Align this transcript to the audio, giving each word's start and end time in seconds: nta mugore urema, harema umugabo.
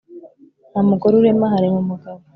nta 0.71 0.81
mugore 0.89 1.13
urema, 1.15 1.51
harema 1.53 1.79
umugabo. 1.83 2.21